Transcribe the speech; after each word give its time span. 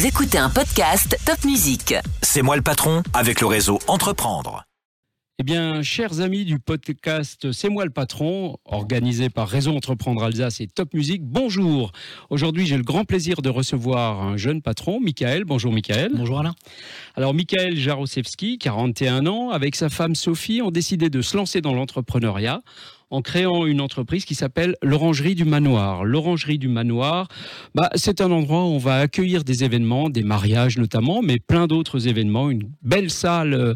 Vous 0.00 0.06
écoutez 0.06 0.38
un 0.38 0.48
podcast 0.48 1.14
Top 1.26 1.44
Music. 1.44 1.94
C'est 2.22 2.40
moi 2.40 2.56
le 2.56 2.62
patron 2.62 3.02
avec 3.12 3.42
le 3.42 3.46
réseau 3.46 3.78
Entreprendre. 3.86 4.64
Eh 5.38 5.42
bien, 5.42 5.82
chers 5.82 6.22
amis 6.22 6.46
du 6.46 6.58
podcast 6.58 7.52
C'est 7.52 7.68
moi 7.68 7.84
le 7.84 7.90
patron, 7.90 8.56
organisé 8.64 9.28
par 9.28 9.46
Réseau 9.46 9.76
Entreprendre 9.76 10.24
Alsace 10.24 10.62
et 10.62 10.68
Top 10.68 10.94
Music, 10.94 11.20
bonjour. 11.22 11.92
Aujourd'hui, 12.30 12.66
j'ai 12.66 12.78
le 12.78 12.82
grand 12.82 13.04
plaisir 13.04 13.42
de 13.42 13.50
recevoir 13.50 14.22
un 14.22 14.38
jeune 14.38 14.62
patron, 14.62 15.00
Michael. 15.00 15.44
Bonjour 15.44 15.70
Michael. 15.70 16.12
Bonjour 16.14 16.40
Alain. 16.40 16.54
Alors 17.14 17.34
Michael 17.34 17.76
Jarosewski, 17.76 18.56
41 18.56 19.26
ans, 19.26 19.50
avec 19.50 19.76
sa 19.76 19.90
femme 19.90 20.14
Sophie, 20.14 20.62
ont 20.62 20.70
décidé 20.70 21.10
de 21.10 21.20
se 21.20 21.36
lancer 21.36 21.60
dans 21.60 21.74
l'entrepreneuriat 21.74 22.62
en 23.10 23.22
créant 23.22 23.66
une 23.66 23.80
entreprise 23.80 24.24
qui 24.24 24.34
s'appelle 24.34 24.76
l'Orangerie 24.82 25.34
du 25.34 25.44
Manoir. 25.44 26.04
L'Orangerie 26.04 26.58
du 26.58 26.68
Manoir, 26.68 27.28
bah, 27.74 27.90
c'est 27.94 28.20
un 28.20 28.30
endroit 28.30 28.64
où 28.64 28.68
on 28.68 28.78
va 28.78 28.98
accueillir 28.98 29.44
des 29.44 29.64
événements, 29.64 30.08
des 30.08 30.22
mariages 30.22 30.78
notamment, 30.78 31.20
mais 31.22 31.38
plein 31.38 31.66
d'autres 31.66 32.06
événements. 32.06 32.50
Une 32.50 32.70
belle 32.82 33.10
salle 33.10 33.54
euh, 33.54 33.74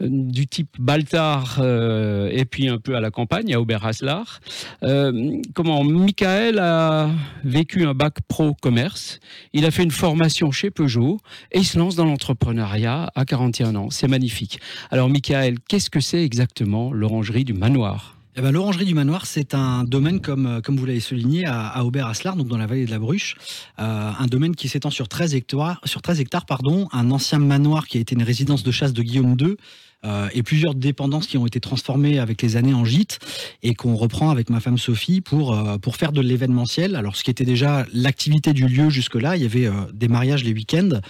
du 0.00 0.46
type 0.46 0.76
Baltar 0.78 1.58
euh, 1.60 2.30
et 2.32 2.44
puis 2.44 2.68
un 2.68 2.78
peu 2.78 2.94
à 2.94 3.00
la 3.00 3.10
campagne, 3.10 3.52
à 3.54 3.60
Oberhaslar. 3.60 4.40
Euh, 4.82 5.40
comment? 5.54 5.82
Michael 5.84 6.58
a 6.58 7.10
vécu 7.44 7.84
un 7.84 7.94
bac 7.94 8.18
pro 8.28 8.54
commerce. 8.54 9.18
Il 9.52 9.64
a 9.64 9.70
fait 9.70 9.82
une 9.82 9.90
formation 9.90 10.50
chez 10.52 10.70
Peugeot 10.70 11.18
et 11.52 11.58
il 11.58 11.66
se 11.66 11.78
lance 11.78 11.96
dans 11.96 12.04
l'entrepreneuriat 12.04 13.10
à 13.14 13.24
41 13.24 13.74
ans. 13.74 13.90
C'est 13.90 14.08
magnifique. 14.08 14.60
Alors 14.90 15.08
Michael, 15.08 15.58
qu'est-ce 15.68 15.90
que 15.90 16.00
c'est 16.00 16.22
exactement 16.24 16.92
l'Orangerie 16.92 17.44
du 17.44 17.52
Manoir? 17.52 18.19
Eh 18.36 18.42
ben, 18.42 18.52
L'Orangerie 18.52 18.84
du 18.84 18.94
Manoir, 18.94 19.26
c'est 19.26 19.54
un 19.54 19.82
domaine, 19.82 20.20
comme, 20.20 20.46
euh, 20.46 20.60
vous 20.68 20.86
l'avez 20.86 21.00
souligné, 21.00 21.46
à, 21.46 21.84
Aubert-Aslar, 21.84 22.36
donc 22.36 22.46
dans 22.46 22.58
la 22.58 22.66
vallée 22.66 22.86
de 22.86 22.90
la 22.90 23.00
Bruche. 23.00 23.34
Euh, 23.80 24.10
un 24.16 24.26
domaine 24.26 24.54
qui 24.54 24.68
s'étend 24.68 24.90
sur 24.90 25.08
13 25.08 25.34
hectares, 25.34 25.80
sur 25.84 26.00
13 26.00 26.20
hectares 26.20 26.46
pardon, 26.46 26.88
un 26.92 27.10
ancien 27.10 27.40
manoir 27.40 27.88
qui 27.88 27.98
a 27.98 28.00
été 28.00 28.14
une 28.14 28.22
résidence 28.22 28.62
de 28.62 28.70
chasse 28.70 28.92
de 28.92 29.02
Guillaume 29.02 29.36
II. 29.40 29.56
Euh, 30.02 30.28
et 30.32 30.42
plusieurs 30.42 30.74
dépendances 30.74 31.26
qui 31.26 31.36
ont 31.36 31.46
été 31.46 31.60
transformées 31.60 32.18
avec 32.18 32.40
les 32.40 32.56
années 32.56 32.72
en 32.72 32.86
gîtes 32.86 33.18
et 33.62 33.74
qu'on 33.74 33.96
reprend 33.96 34.30
avec 34.30 34.48
ma 34.48 34.58
femme 34.58 34.78
Sophie 34.78 35.20
pour, 35.20 35.54
pour 35.82 35.96
faire 35.96 36.12
de 36.12 36.22
l'événementiel. 36.22 36.96
Alors 36.96 37.16
ce 37.16 37.24
qui 37.24 37.30
était 37.30 37.44
déjà 37.44 37.84
l'activité 37.92 38.54
du 38.54 38.66
lieu 38.66 38.88
jusque-là, 38.88 39.36
il 39.36 39.42
y 39.42 39.44
avait 39.44 39.68
des 39.92 40.08
mariages 40.08 40.42
les 40.42 40.54
week-ends. 40.54 41.00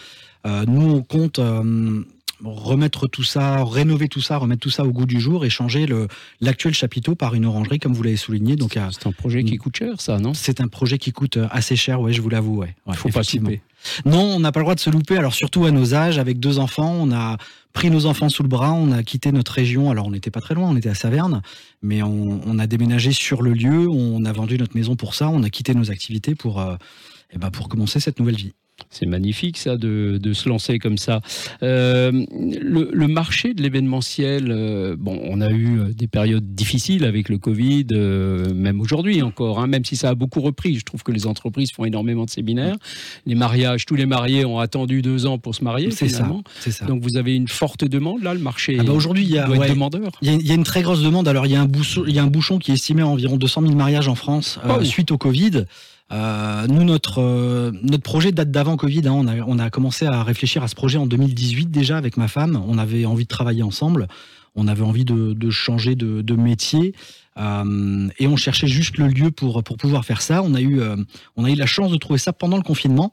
Nous, 0.44 0.90
on 0.90 1.02
compte 1.02 1.38
remettre 2.44 3.06
tout 3.06 3.22
ça, 3.22 3.64
rénover 3.64 4.08
tout 4.08 4.20
ça, 4.20 4.36
remettre 4.38 4.60
tout 4.60 4.70
ça 4.70 4.84
au 4.84 4.90
goût 4.92 5.06
du 5.06 5.20
jour 5.20 5.44
et 5.44 5.50
changer 5.50 5.86
l'actuel 6.40 6.74
chapiteau 6.74 7.14
par 7.14 7.34
une 7.34 7.44
orangerie, 7.46 7.78
comme 7.78 7.92
vous 7.92 8.02
l'avez 8.02 8.16
souligné. 8.16 8.56
Donc, 8.56 8.78
C'est 8.92 9.06
un 9.06 9.12
projet 9.12 9.44
qui 9.44 9.56
coûte 9.56 9.76
cher, 9.76 10.00
ça, 10.00 10.18
non? 10.18 10.34
C'est 10.34 10.60
un 10.60 10.68
projet 10.68 10.98
qui 10.98 11.12
coûte 11.12 11.36
euh, 11.36 11.48
assez 11.50 11.76
cher, 11.76 12.00
ouais, 12.00 12.12
je 12.12 12.20
vous 12.22 12.28
l'avoue. 12.28 12.58
Ouais, 12.58 12.74
Il 12.86 12.90
Ouais, 12.90 12.96
faut 12.96 13.08
pas 13.08 13.22
couper. 13.24 13.60
Non, 14.04 14.20
on 14.20 14.40
n'a 14.40 14.52
pas 14.52 14.60
le 14.60 14.64
droit 14.64 14.74
de 14.74 14.80
se 14.80 14.90
louper. 14.90 15.16
Alors 15.16 15.34
surtout 15.34 15.64
à 15.64 15.70
nos 15.70 15.94
âges, 15.94 16.18
avec 16.18 16.38
deux 16.38 16.58
enfants, 16.58 16.92
on 17.00 17.12
a 17.12 17.38
pris 17.72 17.90
nos 17.90 18.06
enfants 18.06 18.28
sous 18.28 18.42
le 18.42 18.48
bras, 18.48 18.72
on 18.72 18.92
a 18.92 19.02
quitté 19.02 19.32
notre 19.32 19.52
région. 19.52 19.90
Alors 19.90 20.06
on 20.06 20.10
n'était 20.10 20.30
pas 20.30 20.40
très 20.40 20.54
loin, 20.54 20.68
on 20.68 20.76
était 20.76 20.90
à 20.90 20.94
Saverne, 20.94 21.40
mais 21.82 22.02
on, 22.02 22.40
on 22.46 22.58
a 22.58 22.66
déménagé 22.66 23.12
sur 23.12 23.42
le 23.42 23.52
lieu. 23.54 23.88
On 23.88 24.24
a 24.24 24.32
vendu 24.32 24.58
notre 24.58 24.76
maison 24.76 24.96
pour 24.96 25.14
ça. 25.14 25.28
On 25.30 25.42
a 25.42 25.50
quitté 25.50 25.74
nos 25.74 25.90
activités 25.90 26.34
pour, 26.34 26.60
euh, 26.60 26.76
eh 27.32 27.38
ben, 27.38 27.50
pour 27.50 27.68
commencer 27.68 28.00
cette 28.00 28.18
nouvelle 28.18 28.36
vie. 28.36 28.52
C'est 28.90 29.06
magnifique 29.06 29.58
ça 29.58 29.76
de, 29.76 30.18
de 30.22 30.32
se 30.32 30.48
lancer 30.48 30.78
comme 30.78 30.98
ça. 30.98 31.20
Euh, 31.62 32.10
le, 32.60 32.90
le 32.92 33.08
marché 33.08 33.54
de 33.54 33.62
l'événementiel, 33.62 34.50
euh, 34.50 34.96
bon, 34.98 35.20
on 35.24 35.40
a 35.40 35.50
eu 35.50 35.78
euh, 35.80 35.92
des 35.94 36.06
périodes 36.06 36.54
difficiles 36.54 37.04
avec 37.04 37.28
le 37.28 37.38
Covid, 37.38 37.86
euh, 37.92 38.52
même 38.54 38.80
aujourd'hui 38.80 39.22
encore, 39.22 39.60
hein, 39.60 39.66
même 39.66 39.84
si 39.84 39.96
ça 39.96 40.10
a 40.10 40.14
beaucoup 40.14 40.40
repris. 40.40 40.76
Je 40.78 40.84
trouve 40.84 41.02
que 41.02 41.12
les 41.12 41.26
entreprises 41.26 41.72
font 41.72 41.84
énormément 41.84 42.24
de 42.24 42.30
séminaires. 42.30 42.76
Les 43.26 43.34
mariages, 43.34 43.86
tous 43.86 43.94
les 43.96 44.06
mariés 44.06 44.44
ont 44.44 44.58
attendu 44.58 45.02
deux 45.02 45.26
ans 45.26 45.38
pour 45.38 45.54
se 45.54 45.64
marier 45.64 45.90
C'est 45.90 46.08
ça, 46.08 46.28
ça. 46.70 46.84
Donc 46.86 47.02
vous 47.02 47.16
avez 47.16 47.34
une 47.36 47.48
forte 47.48 47.84
demande 47.84 48.22
là, 48.22 48.34
le 48.34 48.40
marché 48.40 48.76
Ah 48.80 48.84
bah, 48.84 48.92
aujourd'hui, 48.92 49.24
il 49.24 49.30
y 49.30 49.38
a- 49.38 49.46
doit 49.46 49.56
être 49.64 49.72
demandeur. 49.74 50.10
Il 50.22 50.28
y, 50.28 50.30
a, 50.30 50.34
il 50.34 50.46
y 50.46 50.50
a 50.50 50.54
une 50.54 50.64
très 50.64 50.82
grosse 50.82 51.02
demande. 51.02 51.28
Alors, 51.28 51.46
il 51.46 51.52
y, 51.52 51.56
a 51.56 51.60
un 51.60 51.66
bouchon, 51.66 52.04
il 52.06 52.14
y 52.14 52.18
a 52.18 52.22
un 52.22 52.26
bouchon 52.28 52.58
qui 52.58 52.70
est 52.70 52.74
estimé 52.74 53.02
à 53.02 53.06
environ 53.06 53.36
200 53.36 53.62
000 53.62 53.74
mariages 53.74 54.08
en 54.08 54.14
France 54.14 54.58
Oh. 54.68 54.82
suite 54.84 55.10
au 55.10 55.18
Covid. 55.18 55.64
Euh, 56.12 56.66
nous, 56.66 56.84
notre, 56.84 57.20
euh, 57.20 57.70
notre 57.82 58.02
projet 58.02 58.32
date 58.32 58.50
d'avant 58.50 58.76
Covid. 58.76 59.06
hein. 59.06 59.12
On, 59.12 59.26
a, 59.28 59.36
on 59.46 59.58
a 59.58 59.70
commencé 59.70 60.06
à 60.06 60.22
réfléchir 60.24 60.62
à 60.62 60.68
ce 60.68 60.74
projet 60.74 60.98
en 60.98 61.06
2018 61.06 61.70
déjà 61.70 61.96
avec 61.96 62.16
ma 62.16 62.28
femme. 62.28 62.62
On 62.66 62.78
avait 62.78 63.04
envie 63.04 63.24
de 63.24 63.28
travailler 63.28 63.62
ensemble. 63.62 64.08
On 64.56 64.66
avait 64.66 64.82
envie 64.82 65.04
de, 65.04 65.32
de 65.32 65.50
changer 65.50 65.94
de, 65.94 66.22
de 66.22 66.34
métier. 66.34 66.94
Euh, 67.38 68.08
et 68.18 68.26
on 68.26 68.36
cherchait 68.36 68.66
juste 68.66 68.98
le 68.98 69.06
lieu 69.06 69.30
pour, 69.30 69.62
pour 69.62 69.76
pouvoir 69.76 70.04
faire 70.04 70.20
ça. 70.20 70.42
On 70.42 70.54
a, 70.54 70.60
eu, 70.60 70.80
euh, 70.80 70.96
on 71.36 71.44
a 71.44 71.50
eu 71.50 71.54
la 71.54 71.66
chance 71.66 71.92
de 71.92 71.96
trouver 71.96 72.18
ça 72.18 72.32
pendant 72.32 72.56
le 72.56 72.62
confinement. 72.64 73.12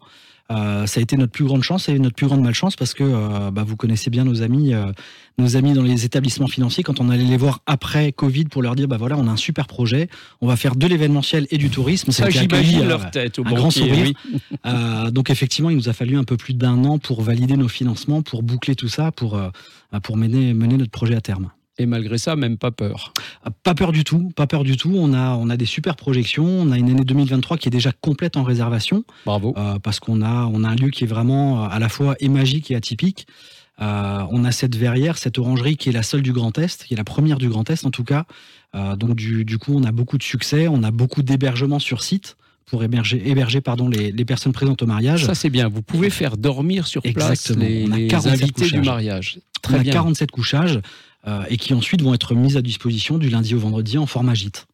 Euh, 0.52 0.86
ça 0.86 1.00
a 1.00 1.04
été 1.04 1.18
notre 1.18 1.32
plus 1.32 1.46
grande 1.46 1.64
chance 1.64 1.90
et 1.90 2.00
notre 2.00 2.16
plus 2.16 2.28
grande 2.28 2.42
malchance 2.42 2.76
parce 2.76 2.94
que 2.94 3.04
euh, 3.04 3.52
bah, 3.52 3.64
vous 3.66 3.76
connaissez 3.76 4.10
bien 4.10 4.24
nos 4.24 4.42
amis, 4.42 4.74
euh, 4.74 4.92
nos 5.38 5.58
amis 5.58 5.74
dans 5.74 5.84
les 5.84 6.06
établissements 6.06 6.48
financiers. 6.48 6.84
Quand 6.84 7.02
on 7.02 7.10
allait 7.10 7.26
les 7.26 7.38
voir 7.38 7.62
après 7.66 8.12
Covid 8.14 8.46
pour 8.46 8.62
leur 8.62 8.76
dire 8.76 8.88
bah 8.88 8.98
voilà, 8.98 9.18
on 9.18 9.28
a 9.28 9.32
un 9.32 9.38
super 9.38 9.68
projet, 9.68 10.10
on 10.40 10.48
va 10.48 10.56
faire 10.56 10.76
de 10.76 10.88
l'événementiel 10.88 11.48
et 11.52 11.58
du 11.58 11.70
tourisme. 11.70 12.12
Ça, 12.12 12.30
j'imagine 12.30 12.82
euh, 12.82 12.88
leur 12.88 13.12
tête 13.12 13.40
au 13.40 13.46
un 13.46 13.52
grand 13.52 13.72
sourire. 13.72 14.06
oui. 14.06 14.38
euh, 14.66 15.12
donc 15.12 15.30
effectivement, 15.30 15.70
il 15.70 15.76
nous 15.76 15.90
a 15.90 15.94
fallu 15.94 16.18
un 16.18 16.24
peu 16.24 16.38
plus 16.38 16.54
d'un 16.54 16.84
an 16.86 16.98
pour 16.98 17.22
valider 17.22 17.58
nos 17.58 17.68
financements, 17.68 18.22
pour 18.22 18.42
boucler 18.42 18.76
tout 18.76 18.90
ça, 18.90 19.12
pour 19.12 19.36
euh, 19.36 19.50
pour 20.04 20.18
mener 20.18 20.54
mener 20.54 20.78
notre 20.78 20.92
projet 20.92 21.16
à 21.16 21.22
terme. 21.22 21.50
Et 21.80 21.86
malgré 21.86 22.18
ça, 22.18 22.36
même 22.36 22.58
pas 22.58 22.72
peur. 22.72 23.14
Ah, 23.44 23.50
Pas 23.52 23.76
peur 23.76 23.92
du 23.92 24.04
tout, 24.04 24.32
pas 24.36 24.48
peur 24.48 24.64
du 24.64 24.78
tout. 24.78 24.94
On 24.96 25.14
a 25.14 25.36
on 25.36 25.50
a 25.50 25.58
des 25.58 25.66
super 25.66 25.96
projections. 25.96 26.46
On 26.46 26.72
a 26.72 26.78
une 26.78 26.90
année 26.90 27.04
2023 27.04 27.58
qui 27.58 27.68
est 27.68 27.72
déjà 27.72 27.92
complète 27.92 28.36
en 28.36 28.44
réservation. 28.44 29.04
Bravo. 29.26 29.54
Euh, 29.58 29.78
parce 29.80 30.00
qu'on 30.00 30.22
a, 30.22 30.46
on 30.52 30.64
a 30.64 30.70
un 30.70 30.76
lieu 30.76 30.90
qui 30.90 31.04
est 31.04 31.08
vraiment 31.08 31.64
euh, 31.66 31.68
à 31.70 31.78
la 31.80 31.90
fois 31.90 32.16
et 32.20 32.30
magique 32.30 32.72
et 32.72 32.76
atypique. 32.76 33.28
Euh, 33.80 34.24
on 34.32 34.44
a 34.44 34.52
cette 34.52 34.76
verrière, 34.76 35.20
cette 35.20 35.38
orangerie 35.38 35.78
qui 35.78 35.90
est 35.90 35.92
la 35.92 36.02
seule 36.02 36.24
du 36.24 36.34
Grand 36.34 36.58
Est, 36.58 36.84
qui 36.86 36.96
est 36.96 36.98
la 36.98 37.04
première 37.04 37.38
du 37.38 37.48
Grand 37.48 37.70
Est 37.70 37.86
en 37.86 37.92
tout 37.92 38.04
cas. 38.04 38.26
Euh, 38.74 38.96
donc 38.96 39.16
du, 39.16 39.46
du 39.46 39.60
coup, 39.60 39.74
on 39.76 39.84
a 39.84 39.92
beaucoup 39.92 40.18
de 40.18 40.24
succès, 40.24 40.68
on 40.68 40.82
a 40.82 40.90
beaucoup 40.90 41.22
d'hébergements 41.22 41.78
sur 41.80 42.02
site 42.02 42.38
pour 42.66 42.84
héberger, 42.84 43.22
héberger 43.30 43.62
pardon, 43.62 43.88
les, 43.88 44.12
les 44.12 44.26
personnes 44.26 44.52
présentes 44.52 44.82
au 44.82 44.88
mariage. 44.88 45.26
Ça 45.26 45.36
c'est 45.36 45.52
bien. 45.52 45.70
Vous 45.70 45.84
pouvez 45.84 46.10
faire 46.10 46.38
dormir 46.38 46.88
sur 46.88 47.04
place 47.04 47.14
Exactement. 47.30 47.66
les, 47.66 47.86
On 47.88 47.92
a 47.92 47.98
les 47.98 48.08
47 48.08 48.34
invités 48.34 48.64
du 48.64 48.70
couchages. 48.72 48.86
mariage. 48.86 49.40
on 49.58 49.60
Très 49.62 49.76
a 49.78 49.84
bien. 49.84 49.94
47 49.94 50.32
couchages 50.32 50.80
et 51.50 51.58
qui 51.58 51.74
ensuite 51.74 52.02
vont 52.02 52.14
être 52.14 52.34
mis 52.34 52.58
à 52.58 52.62
disposition 52.62 53.18
du 53.18 53.30
lundi 53.30 53.54
au 53.54 53.60
vendredi 53.60 53.98
en 53.98 54.06
format 54.06 54.34
gîte. 54.34 54.68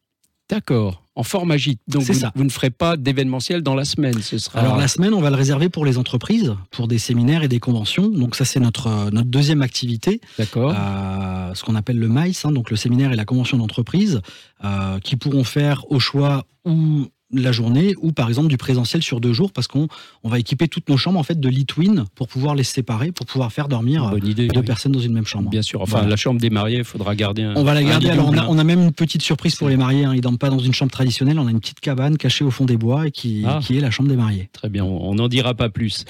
D'accord. 0.50 1.02
En 1.16 1.22
format 1.22 1.56
gîte. 1.56 1.80
Donc 1.88 2.02
vous, 2.02 2.12
ça. 2.12 2.32
vous 2.34 2.44
ne 2.44 2.50
ferez 2.50 2.70
pas 2.70 2.96
d'événementiel 2.96 3.62
dans 3.62 3.74
la 3.74 3.84
semaine. 3.84 4.20
Ce 4.20 4.36
sera. 4.36 4.60
Alors 4.60 4.76
la 4.76 4.88
semaine, 4.88 5.14
on 5.14 5.20
va 5.20 5.30
le 5.30 5.36
réserver 5.36 5.68
pour 5.68 5.86
les 5.86 5.96
entreprises, 5.96 6.54
pour 6.70 6.88
des 6.88 6.98
séminaires 6.98 7.42
et 7.42 7.48
des 7.48 7.60
conventions. 7.60 8.08
Donc 8.08 8.34
ça, 8.34 8.44
c'est 8.44 8.60
notre, 8.60 8.88
euh, 8.88 9.10
notre 9.10 9.28
deuxième 9.28 9.62
activité. 9.62 10.20
D'accord. 10.38 10.74
euh, 10.76 11.54
ce 11.54 11.62
qu'on 11.64 11.76
appelle 11.76 11.98
le 11.98 12.08
MICE, 12.08 12.44
hein, 12.44 12.52
donc 12.52 12.70
le 12.70 12.76
séminaire 12.76 13.12
et 13.12 13.16
la 13.16 13.24
convention 13.24 13.56
d'entreprise, 13.56 14.20
euh, 14.64 14.98
qui 15.00 15.16
pourront 15.16 15.44
faire 15.44 15.90
au 15.90 15.98
choix 15.98 16.44
ou 16.66 17.06
la 17.34 17.52
journée 17.52 17.94
ou 18.00 18.12
par 18.12 18.28
exemple 18.28 18.48
du 18.48 18.56
présentiel 18.56 19.02
sur 19.02 19.20
deux 19.20 19.32
jours 19.32 19.52
parce 19.52 19.66
qu'on 19.68 19.88
on 20.22 20.28
va 20.28 20.38
équiper 20.38 20.68
toutes 20.68 20.88
nos 20.88 20.96
chambres 20.96 21.18
en 21.18 21.22
fait 21.22 21.38
de 21.40 21.48
lit 21.48 21.66
twin 21.66 22.04
pour 22.14 22.28
pouvoir 22.28 22.54
les 22.54 22.64
séparer 22.64 23.12
pour 23.12 23.26
pouvoir 23.26 23.52
faire 23.52 23.68
dormir 23.68 24.04
euh, 24.06 24.10
Bonne 24.10 24.26
idée. 24.26 24.48
deux 24.48 24.60
oui. 24.60 24.66
personnes 24.66 24.92
dans 24.92 25.00
une 25.00 25.12
même 25.12 25.26
chambre. 25.26 25.50
Bien 25.50 25.62
sûr. 25.62 25.80
Enfin, 25.82 25.98
Voilà. 25.98 26.08
la 26.10 26.16
chambre 26.16 26.40
des 26.40 26.50
mariés, 26.50 26.78
il 26.78 26.84
faudra 26.84 27.14
garder 27.14 27.42
un. 27.42 27.54
On 27.56 27.64
va 27.64 27.74
la 27.74 27.82
garder. 27.82 28.10
Alors 28.10 28.28
on 28.28 28.36
a, 28.38 28.46
on 28.46 28.58
a 28.58 28.64
même 28.64 28.82
une 28.82 28.92
petite 28.92 29.22
surprise 29.22 29.54
pour 29.56 29.68
les 29.68 29.76
mariés. 29.76 30.04
Hein. 30.04 30.14
Ils 30.14 30.20
dorment 30.20 30.38
pas 30.38 30.50
dans 30.50 30.58
une 30.58 30.72
chambre 30.72 30.90
traditionnelle. 30.92 31.38
On 31.38 31.46
a 31.46 31.50
une 31.50 31.60
petite 31.60 31.80
cabane 31.80 32.16
cachée 32.16 32.44
au 32.44 32.50
fond 32.50 32.64
des 32.64 32.76
bois 32.76 33.06
et 33.06 33.10
qui, 33.10 33.42
Ah. 33.46 33.60
qui 33.62 33.76
est 33.76 33.80
la 33.80 33.90
chambre 33.90 34.08
des 34.08 34.16
mariés. 34.16 34.48
Très 34.52 34.68
bien. 34.68 34.84
On 34.84 35.14
n'en 35.14 35.28
dira 35.28 35.54
pas 35.54 35.68
plus. 35.68 36.04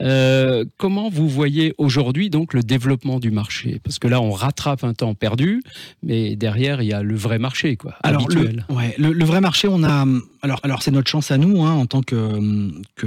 Euh, 0.00 0.64
comment 0.76 1.08
vous 1.10 1.28
voyez 1.28 1.74
aujourd'hui 1.78 2.30
donc 2.30 2.54
le 2.54 2.62
développement 2.62 3.20
du 3.20 3.30
marché? 3.30 3.80
Parce 3.84 3.98
que 3.98 4.08
là, 4.08 4.20
on 4.20 4.30
rattrape 4.32 4.84
un 4.84 4.94
temps 4.94 5.14
perdu, 5.14 5.62
mais 6.02 6.36
derrière, 6.36 6.82
il 6.82 6.88
y 6.88 6.92
a 6.92 7.02
le 7.02 7.14
vrai 7.16 7.38
marché, 7.38 7.76
quoi. 7.76 7.94
Alors 8.02 8.26
le, 8.28 8.36
habituel. 8.36 8.66
ouais, 8.70 8.94
le, 8.98 9.12
le 9.12 9.24
vrai 9.24 9.40
marché, 9.40 9.68
on 9.68 9.82
a. 9.84 10.04
Alors, 10.42 10.60
alors 10.64 10.82
c'est 10.82 10.90
notre 10.90 11.10
chance 11.10 11.30
à 11.30 11.36
nous, 11.36 11.62
hein, 11.62 11.72
en 11.72 11.84
tant 11.84 12.00
que 12.00 12.72
que, 12.96 13.06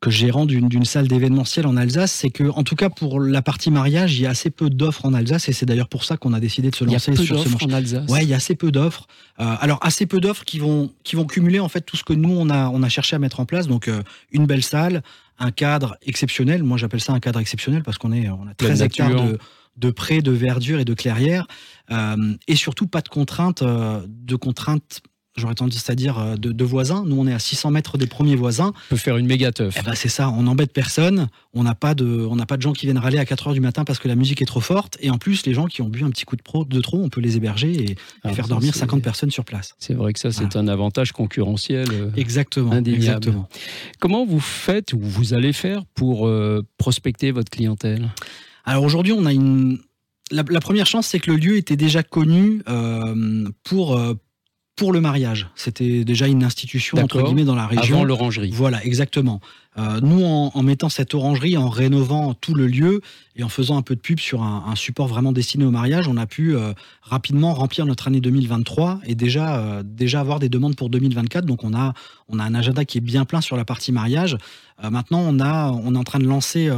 que 0.00 0.10
gérant 0.10 0.44
d'une 0.44 0.84
salle 0.84 1.08
d'événementiel 1.08 1.66
en 1.66 1.78
Alsace, 1.78 2.12
c'est 2.12 2.28
que, 2.28 2.44
en 2.44 2.62
tout 2.62 2.76
cas 2.76 2.90
pour 2.90 3.20
la 3.20 3.40
partie 3.40 3.70
mariage, 3.70 4.18
il 4.18 4.22
y 4.22 4.26
a 4.26 4.30
assez 4.30 4.50
peu 4.50 4.68
d'offres 4.68 5.06
en 5.06 5.14
Alsace, 5.14 5.48
et 5.48 5.54
c'est 5.54 5.64
d'ailleurs 5.64 5.88
pour 5.88 6.04
ça 6.04 6.18
qu'on 6.18 6.34
a 6.34 6.40
décidé 6.40 6.70
de 6.70 6.76
se 6.76 6.84
lancer 6.84 7.16
sur 7.16 7.42
ce 7.42 7.48
marché. 7.48 7.66
en 7.66 7.72
Alsace. 7.72 8.10
Ouais, 8.10 8.22
il 8.22 8.28
y 8.28 8.34
a 8.34 8.36
assez 8.36 8.54
peu 8.54 8.70
d'offres. 8.70 9.06
Euh, 9.40 9.54
alors 9.60 9.78
assez 9.80 10.04
peu 10.04 10.20
d'offres 10.20 10.44
qui 10.44 10.58
vont 10.58 10.92
qui 11.04 11.16
vont 11.16 11.24
cumuler 11.24 11.58
en 11.58 11.70
fait 11.70 11.80
tout 11.80 11.96
ce 11.96 12.04
que 12.04 12.12
nous 12.12 12.30
on 12.30 12.50
a 12.50 12.68
on 12.68 12.82
a 12.82 12.88
cherché 12.90 13.16
à 13.16 13.18
mettre 13.18 13.40
en 13.40 13.46
place. 13.46 13.66
Donc 13.66 13.88
euh, 13.88 14.02
une 14.30 14.44
belle 14.44 14.62
salle, 14.62 15.02
un 15.38 15.52
cadre 15.52 15.96
exceptionnel. 16.02 16.62
Moi 16.62 16.76
j'appelle 16.76 17.00
ça 17.00 17.14
un 17.14 17.20
cadre 17.20 17.40
exceptionnel 17.40 17.82
parce 17.82 17.96
qu'on 17.96 18.12
est 18.12 18.28
on 18.28 18.46
a 18.46 18.54
Pleine 18.54 18.76
13 18.76 18.82
hectares 18.82 19.24
de 19.24 19.38
de 19.80 19.90
prés, 19.90 20.20
de 20.20 20.30
verdure 20.30 20.78
et 20.78 20.84
de 20.84 20.94
clairière, 20.94 21.46
euh, 21.90 22.34
et 22.46 22.54
surtout 22.54 22.86
pas 22.86 23.00
de 23.00 23.08
contraintes, 23.08 23.62
euh, 23.62 24.00
de 24.06 24.36
contraintes 24.36 25.00
j'aurais 25.36 25.54
tendance 25.54 25.88
à 25.88 25.94
dire, 25.94 26.18
euh, 26.18 26.36
de, 26.36 26.52
de, 26.52 26.64
voisins. 26.64 27.04
Nous, 27.06 27.16
on 27.18 27.26
est 27.26 27.32
à 27.32 27.38
600 27.38 27.70
mètres 27.70 27.96
des 27.98 28.06
premiers 28.06 28.36
voisins. 28.36 28.72
On 28.88 28.90
peut 28.90 28.96
faire 28.96 29.16
une 29.16 29.26
méga 29.26 29.52
teuf. 29.52 29.76
Eh 29.78 29.82
ben, 29.82 29.94
c'est 29.94 30.08
ça, 30.08 30.28
on 30.30 30.42
n'embête 30.42 30.72
personne. 30.72 31.28
On 31.54 31.62
n'a 31.62 31.74
pas, 31.74 31.94
de, 31.94 32.26
on 32.30 32.36
pas 32.36 32.56
de 32.56 32.62
gens 32.62 32.72
qui 32.72 32.86
viennent 32.86 32.98
râler 32.98 33.18
à 33.18 33.24
4 33.24 33.48
heures 33.48 33.54
du 33.54 33.60
matin 33.60 33.84
parce 33.84 33.98
que 33.98 34.08
la 34.08 34.16
musique 34.16 34.42
est 34.42 34.46
trop 34.46 34.60
forte. 34.60 34.96
Et 35.00 35.10
en 35.10 35.18
plus, 35.18 35.46
les 35.46 35.54
gens 35.54 35.66
qui 35.66 35.82
ont 35.82 35.88
bu 35.88 36.04
un 36.04 36.10
petit 36.10 36.24
coup 36.24 36.36
de, 36.36 36.42
pro, 36.42 36.64
de 36.64 36.80
trop, 36.80 36.98
on 37.02 37.08
peut 37.08 37.20
les 37.20 37.36
héberger 37.36 37.72
et, 37.90 37.96
Ah, 38.22 38.32
faire 38.32 38.44
ça, 38.46 38.50
dormir 38.50 38.72
c'est- 38.74 38.80
50 38.80 39.02
personnes 39.02 39.30
sur 39.30 39.44
place. 39.44 39.74
C'est 39.78 39.94
vrai 39.94 40.12
que 40.12 40.18
ça, 40.18 40.30
c'est 40.32 40.56
un 40.56 40.68
avantage 40.68 41.12
concurrentiel. 41.12 41.86
euh. 41.92 42.10
Exactement. 42.16 42.72
Indéniable. 42.72 43.02
exactement. 43.04 43.48
Comment 44.00 44.24
vous 44.26 44.40
faites 44.40 44.92
ou 44.92 44.98
vous 45.00 45.34
allez 45.34 45.52
faire 45.52 45.84
pour 45.94 46.26
euh, 46.26 46.62
prospecter 46.78 47.30
votre 47.30 47.50
clientèle? 47.50 48.08
Alors 48.64 48.84
aujourd'hui, 48.84 49.12
on 49.12 49.24
a 49.26 49.32
une. 49.32 49.78
La, 50.32 50.44
la 50.48 50.60
première 50.60 50.86
chance, 50.86 51.08
c'est 51.08 51.18
que 51.18 51.30
le 51.30 51.36
lieu 51.38 51.56
était 51.56 51.76
déjà 51.76 52.02
connu 52.04 52.62
euh, 52.68 53.48
pour, 53.64 53.96
euh, 53.96 54.14
pour 54.80 54.94
le 54.94 55.02
mariage. 55.02 55.46
C'était 55.56 56.04
déjà 56.04 56.26
une 56.26 56.42
institution, 56.42 56.96
entre 56.96 57.20
guillemets, 57.22 57.44
dans 57.44 57.54
la 57.54 57.66
région. 57.66 57.96
Avant 57.96 58.04
l'orangerie. 58.04 58.50
Voilà, 58.50 58.82
exactement. 58.82 59.42
Euh, 59.78 60.00
nous, 60.00 60.24
en, 60.24 60.50
en 60.52 60.62
mettant 60.64 60.88
cette 60.88 61.14
orangerie, 61.14 61.56
en 61.56 61.68
rénovant 61.68 62.34
tout 62.34 62.54
le 62.54 62.66
lieu 62.66 63.00
et 63.36 63.44
en 63.44 63.48
faisant 63.48 63.76
un 63.76 63.82
peu 63.82 63.94
de 63.94 64.00
pub 64.00 64.18
sur 64.18 64.42
un, 64.42 64.64
un 64.66 64.74
support 64.74 65.06
vraiment 65.06 65.30
destiné 65.30 65.64
au 65.64 65.70
mariage, 65.70 66.08
on 66.08 66.16
a 66.16 66.26
pu 66.26 66.56
euh, 66.56 66.72
rapidement 67.02 67.54
remplir 67.54 67.86
notre 67.86 68.08
année 68.08 68.20
2023 68.20 69.00
et 69.04 69.14
déjà, 69.14 69.58
euh, 69.60 69.82
déjà 69.84 70.18
avoir 70.20 70.40
des 70.40 70.48
demandes 70.48 70.74
pour 70.74 70.90
2024. 70.90 71.46
Donc, 71.46 71.62
on 71.62 71.72
a, 71.72 71.94
on 72.28 72.40
a 72.40 72.44
un 72.44 72.54
agenda 72.54 72.84
qui 72.84 72.98
est 72.98 73.00
bien 73.00 73.24
plein 73.24 73.40
sur 73.40 73.56
la 73.56 73.64
partie 73.64 73.92
mariage. 73.92 74.36
Maintenant, 74.82 75.20
on, 75.20 75.40
a, 75.40 75.70
on 75.72 75.94
est 75.94 75.98
en 75.98 76.04
train 76.04 76.20
de 76.20 76.24
lancer 76.24 76.70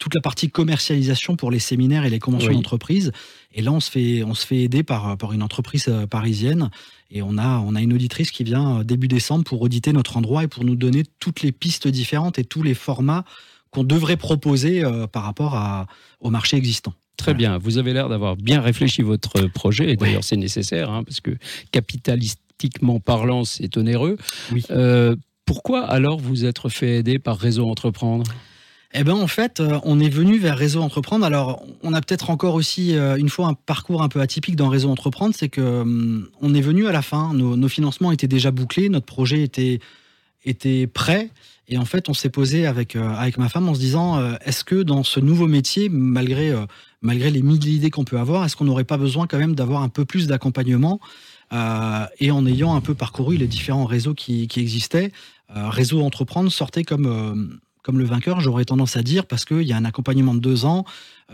toute 0.00 0.14
la 0.14 0.22
partie 0.22 0.48
commercialisation 0.48 1.36
pour 1.36 1.50
les 1.50 1.58
séminaires 1.58 2.06
et 2.06 2.10
les 2.10 2.18
conventions 2.18 2.48
Oui. 2.48 2.54
d'entreprise. 2.56 3.12
Et 3.52 3.60
là, 3.60 3.70
on 3.70 3.80
se 3.80 3.90
fait, 3.90 4.24
on 4.24 4.32
se 4.32 4.46
fait 4.46 4.60
aider 4.62 4.82
par, 4.82 5.18
par 5.18 5.34
une 5.34 5.42
entreprise 5.42 5.92
parisienne. 6.08 6.70
Et 7.10 7.20
on 7.20 7.36
a, 7.36 7.58
on 7.58 7.74
a 7.74 7.82
une 7.82 7.92
auditrice 7.92 8.30
qui 8.30 8.44
vient 8.44 8.82
début 8.82 9.08
décembre 9.08 9.44
pour 9.44 9.60
auditer 9.60 9.92
notre 9.92 10.16
endroit 10.16 10.44
et 10.44 10.48
pour 10.48 10.64
nous 10.64 10.74
donner 10.74 11.02
toutes 11.18 11.42
les 11.42 11.52
pistes 11.52 11.86
différentes 11.86 12.38
et 12.40 12.44
tous 12.44 12.62
les 12.62 12.74
formats 12.74 13.24
qu'on 13.70 13.84
devrait 13.84 14.16
proposer 14.16 14.84
euh, 14.84 15.06
par 15.06 15.22
rapport 15.22 15.54
à, 15.54 15.86
au 16.20 16.30
marché 16.30 16.56
existant. 16.56 16.92
Très 17.16 17.34
bien. 17.34 17.58
Vous 17.58 17.78
avez 17.78 17.92
l'air 17.92 18.08
d'avoir 18.08 18.34
bien 18.36 18.60
réfléchi 18.60 19.02
votre 19.02 19.46
projet. 19.46 19.92
Et 19.92 19.96
d'ailleurs, 19.96 20.16
Ouais. 20.16 20.22
c'est 20.22 20.36
nécessaire, 20.36 20.90
hein, 20.90 21.04
parce 21.04 21.20
que 21.20 21.32
capitalistiquement 21.70 23.00
parlant, 23.00 23.44
c'est 23.44 23.76
onéreux. 23.76 24.16
Oui. 24.52 24.64
Euh, 24.70 25.14
pourquoi 25.44 25.84
alors 25.84 26.18
vous 26.18 26.44
être 26.44 26.68
fait 26.68 26.98
aider 26.98 27.18
par 27.18 27.38
Réseau 27.38 27.68
Entreprendre? 27.68 28.24
Eh 28.92 29.04
ben 29.04 29.14
en 29.14 29.26
fait, 29.28 29.60
euh, 29.60 29.78
on 29.84 30.00
est 30.00 30.08
venu 30.08 30.38
vers 30.38 30.56
Réseau 30.58 30.80
Entreprendre. 30.82 31.24
Alors, 31.24 31.62
on 31.82 31.92
a 31.94 32.00
peut-être 32.00 32.30
encore 32.30 32.54
aussi 32.54 32.94
une 32.94 33.28
fois 33.28 33.46
un 33.48 33.54
parcours 33.54 34.02
un 34.02 34.08
peu 34.08 34.20
atypique 34.20 34.56
dans 34.56 34.68
Réseau 34.68 34.90
Entreprendre, 34.90 35.34
c'est 35.36 35.48
que 35.48 35.60
hum, 35.82 36.28
on 36.40 36.54
est 36.54 36.60
venu 36.60 36.86
à 36.88 36.92
la 36.92 37.02
fin. 37.02 37.32
Nos, 37.34 37.54
nos 37.56 37.68
financements 37.68 38.10
étaient 38.12 38.26
déjà 38.28 38.50
bouclés, 38.50 38.88
notre 38.88 39.06
projet 39.06 39.42
était 39.42 39.78
était 40.44 40.86
prêt. 40.86 41.30
Et 41.68 41.78
en 41.78 41.84
fait, 41.84 42.08
on 42.08 42.14
s'est 42.14 42.30
posé 42.30 42.66
avec 42.66 42.96
euh, 42.96 43.10
avec 43.10 43.38
ma 43.38 43.48
femme 43.48 43.68
en 43.68 43.74
se 43.74 43.80
disant 43.80 44.18
euh, 44.18 44.34
est-ce 44.44 44.64
que 44.64 44.82
dans 44.82 45.04
ce 45.04 45.20
nouveau 45.20 45.46
métier, 45.46 45.88
malgré 45.88 46.50
euh, 46.50 46.66
malgré 47.00 47.30
les 47.30 47.42
mille 47.42 47.64
idées 47.66 47.90
qu'on 47.90 48.04
peut 48.04 48.18
avoir, 48.18 48.44
est-ce 48.44 48.56
qu'on 48.56 48.64
n'aurait 48.64 48.84
pas 48.84 48.98
besoin 48.98 49.26
quand 49.26 49.38
même 49.38 49.54
d'avoir 49.54 49.82
un 49.82 49.88
peu 49.88 50.04
plus 50.04 50.26
d'accompagnement 50.26 51.00
Et 52.20 52.30
en 52.30 52.46
ayant 52.46 52.74
un 52.74 52.80
peu 52.80 52.94
parcouru 52.94 53.36
les 53.36 53.46
différents 53.46 53.86
réseaux 53.86 54.14
qui, 54.14 54.46
qui 54.48 54.60
existaient, 54.60 55.10
Réseau 55.48 56.02
Entreprendre 56.02 56.50
sortait 56.52 56.84
comme 56.84 57.60
comme 57.82 57.98
le 57.98 58.04
vainqueur, 58.04 58.40
j'aurais 58.40 58.64
tendance 58.64 58.96
à 58.96 59.02
dire, 59.02 59.26
parce 59.26 59.44
qu'il 59.44 59.62
y 59.62 59.72
a 59.72 59.76
un 59.76 59.84
accompagnement 59.84 60.34
de 60.34 60.40
deux 60.40 60.64
ans 60.64 60.84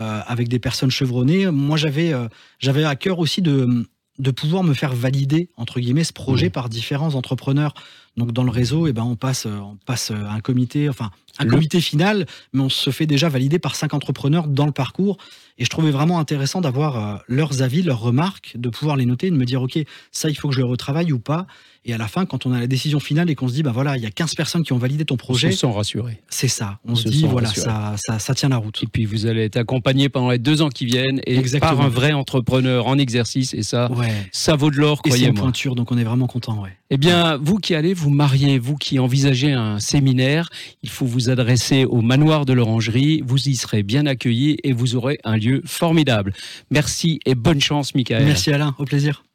euh, 0.01 0.21
avec 0.25 0.47
des 0.47 0.59
personnes 0.59 0.91
chevronnées. 0.91 1.51
Moi, 1.51 1.77
j'avais 1.77 2.13
euh, 2.13 2.27
j'avais 2.59 2.83
à 2.83 2.95
cœur 2.95 3.19
aussi 3.19 3.41
de, 3.41 3.85
de 4.19 4.31
pouvoir 4.31 4.63
me 4.63 4.73
faire 4.73 4.93
valider, 4.93 5.49
entre 5.57 5.79
guillemets, 5.79 6.03
ce 6.03 6.13
projet 6.13 6.47
Mmh. 6.47 6.51
par 6.51 6.69
différents 6.69 7.15
entrepreneurs. 7.15 7.73
Donc, 8.17 8.31
dans 8.31 8.43
le 8.43 8.49
réseau, 8.51 8.87
eh 8.87 8.93
ben, 8.93 9.03
on 9.03 9.15
passe, 9.15 9.45
euh, 9.45 9.57
on 9.59 9.77
passe 9.85 10.11
euh, 10.11 10.15
un 10.29 10.39
comité, 10.39 10.89
enfin, 10.89 11.11
un 11.39 11.43
Le- 11.45 11.51
comité 11.51 11.79
final, 11.81 12.25
mais 12.51 12.61
on 12.61 12.69
se 12.69 12.89
fait 12.89 13.05
déjà 13.05 13.29
valider 13.29 13.59
par 13.59 13.75
cinq 13.75 13.93
entrepreneurs 13.93 14.47
dans 14.47 14.65
le 14.65 14.71
parcours. 14.71 15.17
Et 15.59 15.65
je 15.65 15.69
trouvais 15.69 15.89
vraiment 15.91 16.19
intéressant 16.19 16.61
d'avoir 16.61 16.97
euh, 16.97 17.17
leurs 17.27 17.61
avis, 17.61 17.81
leurs 17.83 17.99
remarques, 17.99 18.53
de 18.55 18.69
pouvoir 18.69 18.95
les 18.95 19.05
noter, 19.05 19.29
de 19.31 19.35
me 19.35 19.45
dire, 19.45 19.61
OK, 19.61 19.77
ça, 20.11 20.29
il 20.29 20.35
faut 20.35 20.49
que 20.49 20.53
je 20.55 20.59
le 20.59 20.65
retravaille 20.65 21.11
ou 21.11 21.19
pas. 21.19 21.45
Et 21.85 21.93
à 21.93 21.97
la 21.97 22.07
fin, 22.07 22.25
quand 22.25 22.45
on 22.45 22.51
a 22.53 22.59
la 22.59 22.67
décision 22.67 22.99
finale 22.99 23.29
et 23.29 23.35
qu'on 23.35 23.47
se 23.47 23.53
dit, 23.53 23.63
bah 23.63 23.71
voilà, 23.71 23.95
il 23.97 24.03
y 24.03 24.05
a 24.05 24.11
15 24.11 24.35
personnes 24.35 24.63
qui 24.63 24.73
ont 24.73 24.77
validé 24.77 25.05
ton 25.05 25.13
On 25.15 25.17
projet, 25.17 25.51
se 25.51 25.59
sent 25.59 25.71
rassuré. 25.71 26.21
c'est 26.29 26.47
ça. 26.49 26.79
On, 26.85 26.91
On 26.91 26.95
se 26.95 27.03
se 27.03 27.09
dit, 27.09 27.25
voilà, 27.25 27.47
ça, 27.49 27.93
ça, 27.97 28.19
ça 28.19 28.35
tient 28.35 28.49
la 28.49 28.57
route. 28.57 28.83
Et 28.83 28.87
puis 28.87 29.05
vous 29.05 29.25
allez 29.25 29.43
être 29.45 29.55
accompagné 29.57 30.09
pendant 30.09 30.29
les 30.29 30.37
deux 30.37 30.61
ans 30.61 30.69
qui 30.69 30.85
viennent 30.85 31.21
et 31.25 31.37
Exactement. 31.37 31.75
par 31.77 31.85
un 31.85 31.89
vrai 31.89 32.11
entrepreneur 32.13 32.85
en 32.87 32.97
exercice. 32.97 33.53
Et 33.53 33.63
ça, 33.63 33.89
Ouais. 33.91 34.11
ça 34.33 34.55
vaut 34.57 34.69
de 34.69 34.75
l'or, 34.77 34.99
Et 35.05 35.11
c'est 35.11 35.15
une 35.17 35.21
croyez-moi. 35.21 35.41
pointure, 35.43 35.75
donc 35.75 35.91
on 35.91 35.97
est 35.97 36.03
vraiment 36.03 36.27
content, 36.27 36.61
ouais. 36.61 36.77
Eh 36.89 36.97
bien, 36.97 37.37
vous 37.37 37.57
qui 37.57 37.73
allez 37.73 37.93
vous 37.93 38.06
marier, 38.09 38.59
vous 38.59 38.75
qui 38.75 38.99
envisagez 38.99 39.53
un 39.53 39.79
séminaire, 39.79 40.49
il 40.83 40.89
faut 40.89 41.05
vous 41.05 41.29
adresser 41.29 41.85
au 41.85 42.01
manoir 42.01 42.45
de 42.45 42.53
l'Orangerie. 42.53 43.21
Vous 43.25 43.49
y 43.49 43.55
serez 43.55 43.83
bien 43.83 44.05
accueillis 44.05 44.57
et 44.63 44.73
vous 44.73 44.95
aurez 44.95 45.19
un 45.23 45.37
lieu 45.37 45.61
formidable. 45.65 46.33
Merci 46.71 47.19
et 47.25 47.35
bonne 47.35 47.61
chance, 47.61 47.95
Michael. 47.95 48.25
Merci 48.25 48.51
Alain, 48.51 48.75
au 48.77 48.85
plaisir. 48.85 49.23